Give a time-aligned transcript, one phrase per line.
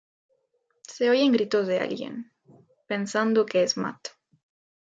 [0.81, 2.31] Se oyen gritos de alguien,
[2.87, 4.07] pensando que es Matt.